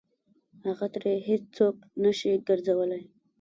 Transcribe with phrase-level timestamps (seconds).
[0.65, 3.03] هغه ترې هېڅ څوک نه شي ګرځولی.